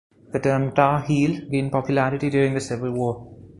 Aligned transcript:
The 0.31 0.39
term 0.39 0.71
"Tar 0.71 1.01
Heel" 1.03 1.47
gained 1.51 1.71
popularity 1.71 2.31
during 2.31 2.55
the 2.55 2.59
Civil 2.59 2.91
War. 2.91 3.27